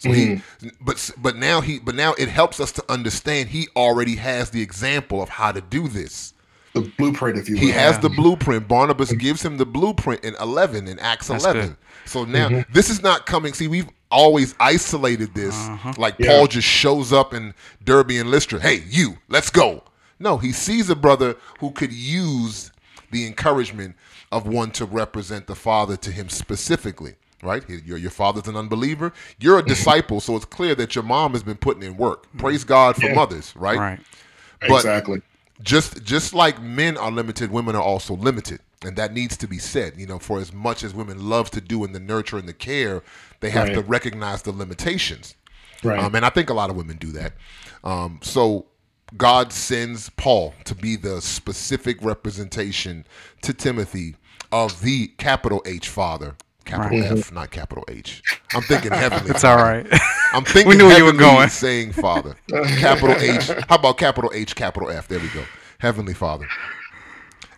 [0.02, 0.68] So he mm-hmm.
[0.80, 4.60] but but now he but now it helps us to understand he already has the
[4.60, 6.34] example of how to do this.
[6.72, 7.62] The blueprint, if you will.
[7.62, 8.66] He has the blueprint.
[8.66, 9.18] Barnabas mm-hmm.
[9.18, 11.68] gives him the blueprint in 11 in Acts 11.
[11.68, 11.76] good.
[12.04, 12.72] So now mm-hmm.
[12.72, 13.52] this is not coming.
[13.52, 15.92] See, we've always isolated this uh-huh.
[15.98, 16.30] like Yeah.
[16.30, 18.58] Paul just shows up in Derbe and Lystra.
[18.58, 19.84] Hey, you, let's go.
[20.18, 22.72] No, he sees a brother who could use
[23.12, 23.94] the encouragement
[24.32, 27.14] of one to represent the Father to him specifically.
[27.42, 27.68] Right?
[27.68, 29.12] Your, your father's an unbeliever.
[29.40, 32.26] You're a disciple, so it's clear that your mom has been putting in work.
[32.38, 33.14] Praise God for Yeah.
[33.14, 33.78] mothers, right?
[33.78, 34.00] Right.
[34.60, 35.22] but- exactly.
[35.62, 39.58] just just like men are limited, women are also limited, and that needs to be
[39.58, 39.94] said.
[39.96, 42.52] You know, for as much as women love to do in the nurture and the
[42.54, 43.02] care,
[43.40, 45.34] they have to recognize the limitations.
[45.82, 45.98] Right.
[45.98, 47.32] Um, and I think a lot of women do that.
[47.82, 48.66] Um, so
[49.16, 53.04] God sends Paul to be the specific representation
[53.42, 54.14] to Timothy
[54.52, 57.18] of the capital H Father, capital Right.
[57.18, 58.22] F, not capital H.
[58.54, 59.30] I'm thinking heavenly.
[59.30, 59.86] It's all right.
[60.32, 61.48] I'm thinking We knew where you were going.
[61.48, 62.36] saying Father.
[62.78, 63.48] Capital H.
[63.68, 65.08] How about capital H, capital F?
[65.08, 65.44] There we go.
[65.78, 66.46] Heavenly Father.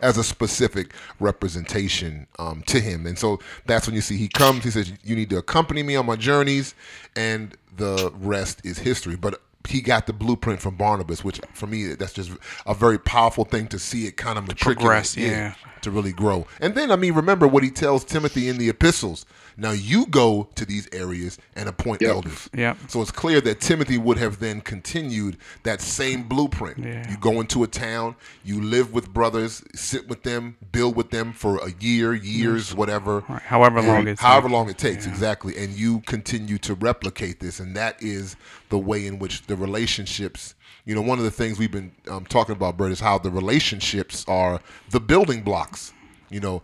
[0.01, 3.07] As a specific representation um, to him.
[3.07, 5.95] And so that's when you see he comes, he says, You need to accompany me
[5.95, 6.75] on my journeys,
[7.15, 9.15] and the rest is history.
[9.15, 12.31] But he got the blueprint from Barnabas, which for me, that's just
[12.65, 14.77] a very powerful thing to see it kind of matriculate.
[14.79, 15.55] progress, yeah.
[15.81, 16.47] To really grow.
[16.59, 19.25] And then, I mean, remember what he tells Timothy in the epistles.
[19.57, 22.11] Now you go to these areas and appoint Yep.
[22.11, 22.49] elders.
[22.53, 22.77] Yep.
[22.89, 26.79] So it's clear that Timothy would have then continued that same blueprint.
[26.79, 27.09] Yeah.
[27.09, 31.31] You go into a town, you live with brothers, sit with them, build with them
[31.33, 33.23] for a year, years, whatever.
[33.29, 34.53] Right, however long And it however takes.
[34.53, 35.55] long it takes, exactly.
[35.57, 38.35] And you continue to replicate this, and that is
[38.69, 40.55] the way in which the relationships.
[40.85, 43.31] You know, one of the things we've been um, talking about, Bert, is how the
[43.31, 44.59] relationships are
[44.91, 45.93] the building blocks.
[46.29, 46.61] You know,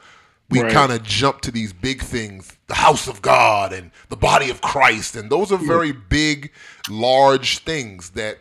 [0.52, 0.72] we Right.
[0.74, 4.62] kind of jump to these big things, the house of God and the body of
[4.62, 6.52] Christ, and those are very big,
[6.90, 8.38] large things that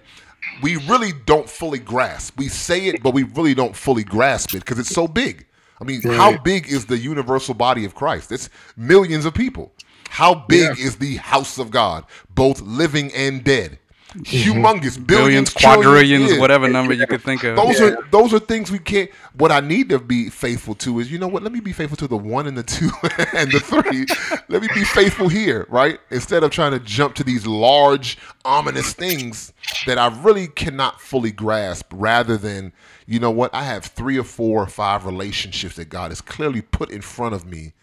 [0.62, 2.36] we really don't fully grasp.
[2.36, 5.46] We say it, but we really don't fully grasp it because it's so big.
[5.80, 8.30] I mean, how big is the universal body of Christ?
[8.32, 9.72] It's millions of people.
[10.10, 10.84] How big Yeah.
[10.84, 13.78] is the house of God, both living and dead?
[14.16, 17.56] Humongous, billions, Billions, quadrillions, whatever number you could think of.
[17.56, 17.86] Those Yeah.
[17.86, 19.08] are those are things we can't.
[19.34, 21.42] What I need to be faithful to is, you know what?
[21.44, 22.90] Let me be faithful to the one and the two
[23.36, 24.06] and the three.
[24.48, 26.00] Let me be faithful here, right?
[26.10, 29.52] Instead of trying to jump to these large, ominous things
[29.86, 31.86] that I really cannot fully grasp.
[31.92, 32.72] Rather than,
[33.06, 33.54] you know what?
[33.54, 37.34] I have three or four or five relationships that God has clearly put in front
[37.34, 37.74] of me.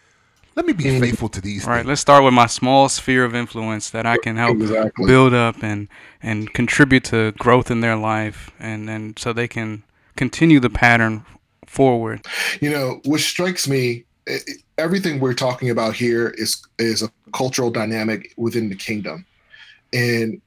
[0.58, 1.76] Let me be faithful to these Right.
[1.76, 1.86] things.
[1.86, 5.06] Let's start with my small sphere of influence that I can help Exactly.
[5.06, 5.86] build up and
[6.20, 9.84] and contribute to growth in their life, and and so they can
[10.16, 11.24] continue the pattern
[11.64, 12.26] forward.
[12.60, 14.04] You know, what strikes me,
[14.78, 19.26] everything we're talking about here is is a cultural dynamic within the kingdom,
[19.92, 20.40] and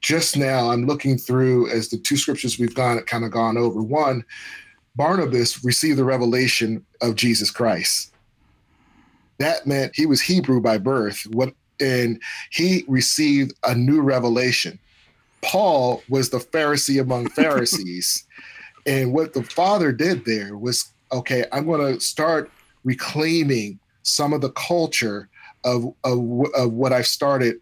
[0.00, 3.82] just now I'm looking through as the two scriptures we've gone kind of gone over.
[3.82, 4.24] One,
[4.94, 8.12] Barnabas received the revelation of Jesus Christ.
[9.40, 11.26] That meant he was Hebrew by birth.
[11.32, 14.78] What and he received a new revelation.
[15.42, 18.24] Paul was the Pharisee among Pharisees.
[18.86, 22.52] and what the father did there was okay, I'm going to start
[22.84, 25.28] reclaiming some of the culture
[25.64, 26.18] of, of,
[26.54, 27.56] of what I've started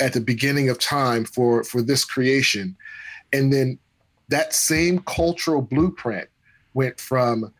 [0.00, 2.76] at the beginning of time for, for this creation.
[3.32, 3.78] And then
[4.28, 6.28] that same cultural blueprint
[6.72, 7.52] went from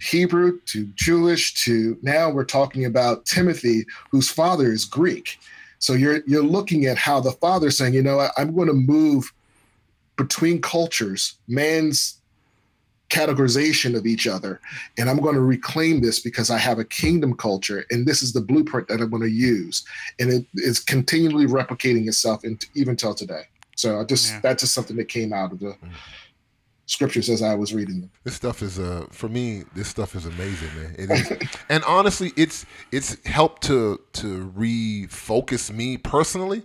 [0.00, 5.38] Hebrew to Jewish to now we're talking about Timothy, whose father is Greek.
[5.78, 8.74] So you're you're looking at how the father's saying, you know, I, I'm going to
[8.74, 9.32] move
[10.16, 12.18] between cultures, man's
[13.08, 14.60] categorization of each other,
[14.96, 18.32] and I'm going to reclaim this because I have a kingdom culture, and this is
[18.32, 19.84] the blueprint that I'm going to use,
[20.20, 23.44] and it is continually replicating itself, in, even till today.
[23.74, 24.40] So I just Yeah.
[24.42, 25.90] that's just something that came out of the mm.
[26.90, 28.10] Scriptures as I was reading them.
[28.24, 29.62] This stuff is uh for me.
[29.74, 30.94] This stuff is amazing, man.
[30.98, 36.64] It is, and honestly, it's it's helped to to refocus me personally.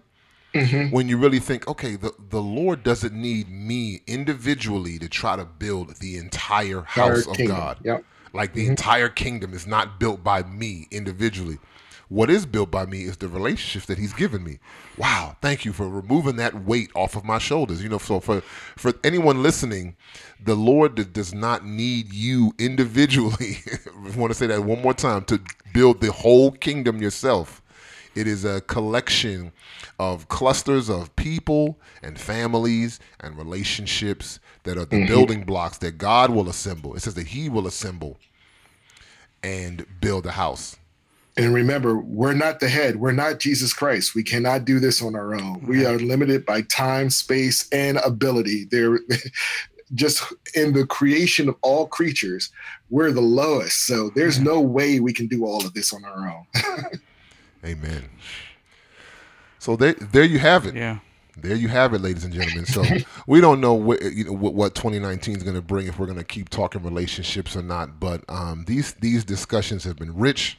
[0.91, 5.43] When you really think, okay, the the Lord doesn't need me individually to try to
[5.43, 7.57] build the entire house of kingdom.
[7.57, 7.79] God.
[7.83, 8.05] Yep.
[8.33, 11.59] Like the entire kingdom is not built by me individually.
[12.07, 14.59] What is built by me is the relationships that He's given me.
[14.97, 17.81] Wow, thank you for removing that weight off of my shoulders.
[17.81, 18.41] You know, so for
[18.75, 19.95] for anyone listening,
[20.43, 23.57] the Lord does not need you individually.
[23.87, 25.41] I want to say that one more time to
[25.73, 27.61] build the whole kingdom yourself.
[28.13, 29.51] It is a collection
[29.99, 35.07] of clusters of people and families and relationships that are the mm-hmm.
[35.07, 36.95] building blocks that God will assemble.
[36.95, 38.17] It says that He will assemble
[39.43, 40.77] and build a house.
[41.37, 42.95] And remember, we're not the head.
[42.95, 44.15] We're not Jesus Christ.
[44.15, 45.65] We cannot do this on our own.
[45.67, 48.65] We are limited by time, space, and ability.
[48.71, 48.99] There,
[49.93, 52.51] just in the creation of all creatures,
[52.89, 53.85] we're the lowest.
[53.85, 57.01] So there's no way we can do all of this on our own.
[57.65, 58.09] Amen.
[59.59, 60.75] So there, there you have it.
[60.75, 60.99] Yeah.
[61.37, 62.65] There you have it, ladies and gentlemen.
[62.65, 62.81] So
[63.27, 66.05] we don't know what you know what, what 2019 is going to bring if we're
[66.05, 67.99] going to keep talking relationships or not.
[67.99, 70.57] But um, these these discussions have been rich.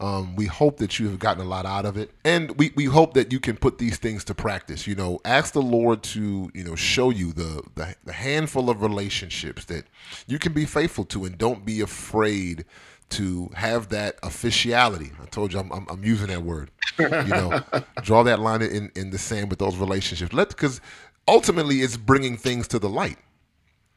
[0.00, 2.86] Um, we hope that you have gotten a lot out of it, and we, we
[2.86, 4.86] hope that you can put these things to practice.
[4.86, 8.80] You know, ask the Lord to you know show you the, the the handful of
[8.82, 9.84] relationships that
[10.26, 12.64] you can be faithful to, and don't be afraid
[13.10, 15.10] to have that officiality.
[15.20, 16.70] I told you I'm, I'm, I'm using that word.
[16.98, 17.60] You know,
[18.02, 20.32] draw that line in, in the sand with those relationships.
[20.32, 20.80] Let because
[21.28, 23.18] ultimately it's bringing things to the light.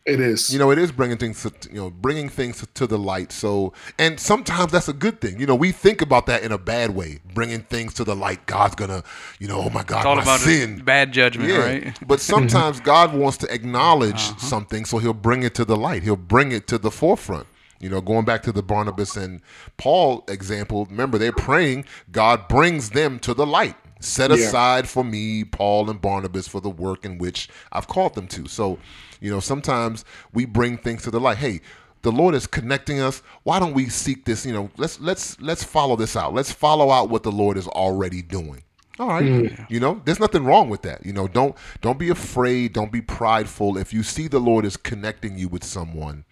[0.05, 0.49] It is.
[0.51, 3.31] You know, it is bringing things to you know bringing things to the light.
[3.31, 5.39] So, and sometimes that's a good thing.
[5.39, 8.45] You know, we think about that in a bad way, bringing things to the light.
[8.45, 9.03] God's gonna,
[9.39, 10.81] you know, oh my God, It's all my about sin.
[10.83, 11.99] bad judgment, Yeah, right?
[12.07, 14.39] but sometimes God wants to acknowledge uh-huh.
[14.39, 16.03] something, so He'll bring it to the light.
[16.03, 17.47] He'll bring it to the forefront.
[17.79, 19.41] You know, going back to the Barnabas and
[19.77, 23.75] Paul example, remember they're praying, God brings them to the light.
[24.03, 24.37] Set Yeah.
[24.37, 28.47] aside for me, Paul and Barnabas, for the work in which I've called them to.
[28.47, 28.79] So,
[29.21, 31.37] you know, sometimes we bring things to the light.
[31.37, 31.61] Hey,
[32.01, 33.21] the Lord is connecting us.
[33.43, 34.45] Why don't we seek this?
[34.45, 36.33] You know, let's let's let's follow this out.
[36.33, 38.63] Let's follow out what the Lord is already doing.
[38.99, 39.23] All right.
[39.23, 39.71] Mm.
[39.71, 41.05] You know, there's nothing wrong with that.
[41.05, 43.77] You know, don't don't be afraid, don't be prideful.
[43.77, 46.25] If you see the Lord is connecting you with someone,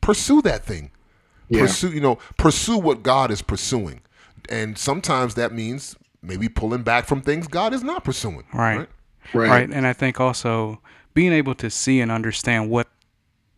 [0.00, 0.90] pursue that thing.
[1.48, 1.62] Yeah.
[1.62, 4.00] Pursue, you know, pursue what God is pursuing.
[4.48, 8.44] And sometimes that means maybe pulling back from things God is not pursuing.
[8.52, 8.88] Right.
[9.34, 9.48] Right.
[9.48, 9.70] Right.
[9.70, 10.80] And I think also
[11.14, 12.88] being able to see and understand what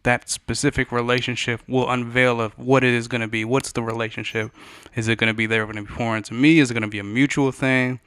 [0.03, 3.45] that specific relationship will unveil of what it is going to be.
[3.45, 4.53] What's the relationship?
[4.97, 6.59] Is it going to be there going to be pouring into me?
[6.59, 8.01] Is it going to be a mutual thing?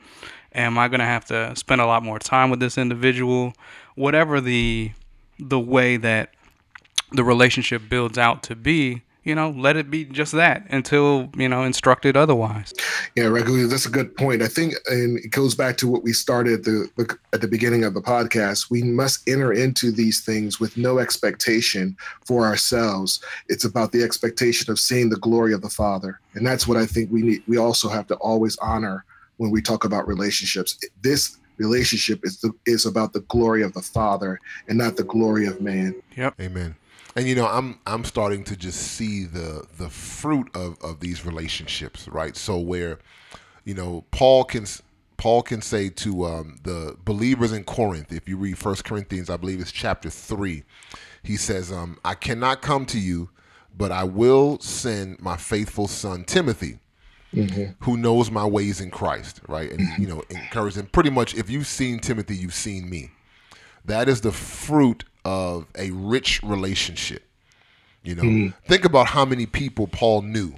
[0.53, 3.53] Am I going to have to spend a lot more time with this individual?
[3.95, 4.91] Whatever the
[5.39, 6.33] the way that
[7.11, 11.49] the relationship builds out to be, you know, let it be just that until, you
[11.49, 12.73] know, instructed otherwise.
[13.15, 14.43] Yeah, Ragu, that's a good point.
[14.43, 17.83] I think, and it goes back to what we started the, the at the beginning
[17.83, 18.69] of the podcast.
[18.69, 23.19] We must enter into these things with no expectation for ourselves.
[23.49, 26.85] It's about the expectation of seeing the glory of the Father, and that's what I
[26.85, 27.43] think we need.
[27.47, 29.05] We also have to always honor
[29.37, 30.77] when we talk about relationships.
[31.01, 35.47] This relationship is the, is about the glory of the Father and not the glory
[35.47, 35.95] of man.
[36.15, 36.39] Yep.
[36.39, 36.75] Amen.
[37.15, 41.25] And you know, I'm I'm starting to just see the the fruit of of these
[41.25, 42.35] relationships, right?
[42.35, 42.99] So where,
[43.63, 44.65] you know, Paul can
[45.17, 49.37] Paul can say to um, the believers in Corinth, if you read First Corinthians, I
[49.37, 50.63] believe it's chapter three,
[51.23, 53.29] he says, um, "I cannot come to you,
[53.77, 56.79] but I will send my faithful son Timothy."
[57.81, 59.71] Who knows my ways in Christ, right?
[59.71, 60.87] And you know, encourage him.
[60.87, 63.11] Pretty much, if you've seen Timothy, you've seen me.
[63.85, 67.23] That is the fruit of a rich relationship.
[68.03, 70.53] You know, think about how many people Paul knew.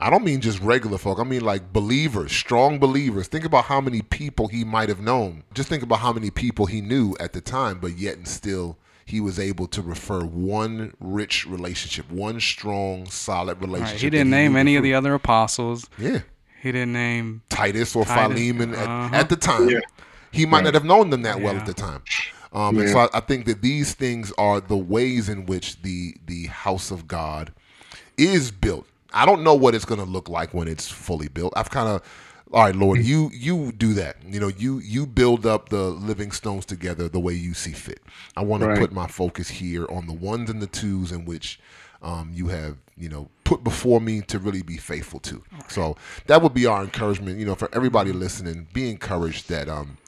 [0.00, 1.20] I don't mean just regular folk.
[1.20, 3.28] I mean like believers, strong believers.
[3.28, 5.44] Think about how many people he might have known.
[5.54, 8.78] Just think about how many people he knew at the time, but yet and still
[9.04, 13.94] he was able to refer one rich relationship, one strong, solid relationship.
[13.94, 14.02] Right.
[14.02, 15.88] He didn't name knew any of the other apostles.
[15.96, 16.22] Yeah.
[16.60, 19.14] He didn't name Titus or Titus, Philemon at, uh-huh.
[19.14, 19.68] at the time.
[19.68, 19.80] Yeah.
[20.32, 22.02] He might not have known them that well at the time.
[22.52, 26.16] Um, And so I, I think that these things are the ways in which the
[26.26, 27.52] the house of God
[28.16, 28.86] is built.
[29.14, 31.52] I don't know what it's going to look like when it's fully built.
[31.56, 32.02] I've kind of,
[32.52, 34.16] all right, Lord, you you do that.
[34.26, 38.00] You know, you you build up the living stones together the way you see fit.
[38.36, 38.74] I want Right.
[38.74, 41.58] to put my focus here on the ones and the twos in which
[42.02, 45.42] um, you have, you know, put before me to really be faithful to.
[45.68, 47.38] So that would be our encouragement.
[47.38, 49.98] You know, for everybody listening, be encouraged that um,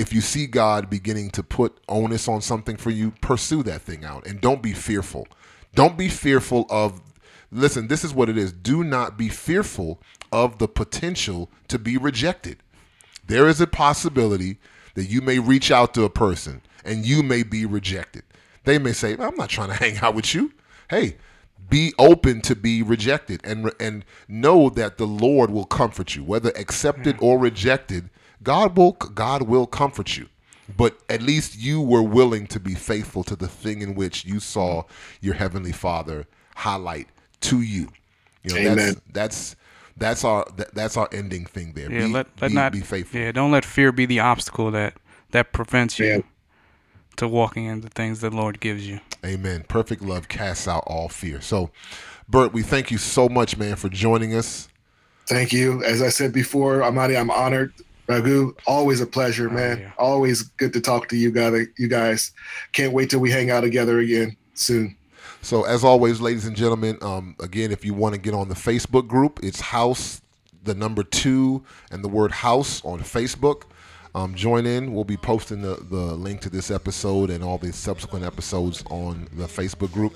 [0.00, 4.02] if you see God beginning to put onus on something for you, pursue that thing
[4.02, 5.28] out and don't be fearful.
[5.74, 7.02] Don't be fearful of,
[7.52, 8.50] listen, this is what it is.
[8.50, 10.00] Do not be fearful
[10.32, 12.62] of the potential to be rejected.
[13.26, 14.56] There is a possibility
[14.94, 18.22] that you may reach out to a person and you may be rejected.
[18.64, 20.54] They may say, I'm not trying to hang out with you.
[20.88, 21.18] Hey,
[21.68, 26.50] be open to be rejected and and know that the Lord will comfort you whether
[26.56, 27.24] accepted hmm.
[27.24, 28.08] or rejected
[28.42, 30.28] God will God will comfort you
[30.76, 34.38] but at least you were willing to be faithful to the thing in which you
[34.38, 34.84] saw
[35.20, 36.26] your heavenly father
[36.56, 37.08] highlight
[37.40, 37.88] to you
[38.44, 39.00] you know that's Amen.
[39.12, 39.56] that's
[39.96, 42.80] that's our that, that's our ending thing there Yeah, be, let, let be, not be
[42.80, 44.94] faithful Yeah, don't let fear be the obstacle that
[45.32, 46.20] that prevents you Yeah.
[47.16, 49.00] to walking into things the Lord gives you.
[49.24, 49.64] Amen.
[49.68, 51.40] Perfect love casts out all fear.
[51.40, 51.70] So,
[52.28, 54.68] Bert, we thank you so much, man, for joining us.
[55.26, 55.84] Thank you.
[55.84, 57.72] As I said before, Amadi, I'm honored.
[58.10, 59.78] Ragu, always a pleasure, man.
[59.78, 59.92] yeah.
[59.98, 61.66] Always good to talk to you guys.
[61.78, 62.32] You guys
[62.72, 64.96] can't wait till we hang out together again soon.
[65.42, 68.54] So, as always, ladies and gentlemen, um, again, if you want to get on the
[68.54, 70.20] Facebook group, it's House,
[70.64, 73.62] the number two, and the word House on Facebook.
[74.14, 74.92] Um, join in.
[74.92, 79.28] We'll be posting the, the link to this episode and all the subsequent episodes on
[79.36, 80.14] the Facebook group.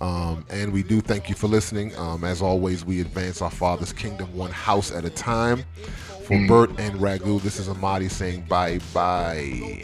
[0.00, 1.94] Um, and we do thank you for listening.
[1.96, 5.64] Um, as always, we advance our Father's kingdom one house at a time.
[6.28, 6.46] For mm.
[6.46, 9.80] Bert and Ragu, this is Amadi saying bye bye.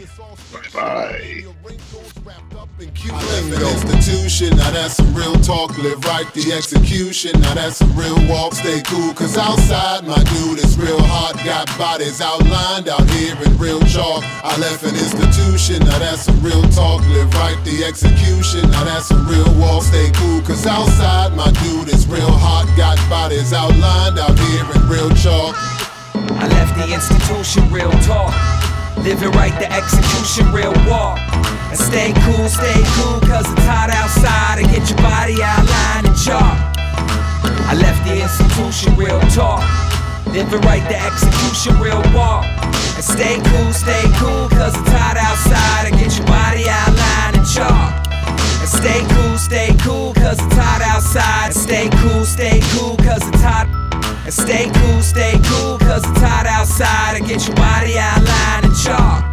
[0.53, 1.45] Bye bye.
[2.77, 5.75] I left an institution, now that's some real talk.
[5.79, 8.53] Live right the execution, now that's some real walk.
[8.53, 11.33] Stay cool, cause outside, my dude, is real hot.
[11.43, 14.21] Got bodies outlined out here in real chalk.
[14.43, 17.01] I left an institution, now that's some real talk.
[17.09, 19.81] Live right the execution, now that's some real walk.
[19.81, 22.69] Stay cool, cause outside, my dude, is real hot.
[22.77, 25.55] Got bodies outlined out here in real chalk.
[26.75, 28.35] The institution, real talk.
[28.97, 31.17] Living right, the execution, real walk.
[31.71, 34.59] And stay cool, stay cool, cause it's hot outside.
[34.59, 36.75] And get your body outlined and chalk.
[37.71, 39.63] I left the institution, real talk.
[40.27, 42.43] Living right, the execution, real walk.
[42.43, 45.87] And stay cool, stay cool, cause it's hot outside.
[45.87, 48.03] And get your body outlined and chalk.
[48.59, 51.47] And stay cool, stay cool, cause it's hot outside.
[51.47, 53.84] And stay cool, stay cool, cause it's hot.
[54.25, 57.17] And stay cool, stay cool, cause it's hot outside.
[57.17, 59.23] And get your body outlined and chalk.